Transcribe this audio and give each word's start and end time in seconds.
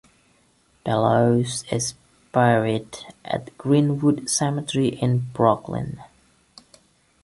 Bellows 0.83 1.63
is 1.71 1.93
buried 2.31 2.97
at 3.23 3.55
Green-Wood 3.59 4.31
Cemetery 4.31 4.87
in 4.87 5.27
Brooklyn. 5.31 5.99